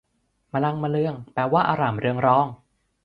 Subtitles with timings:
[0.53, 2.47] มลังเมลือง แปลว่า อร่ามเรืองรอง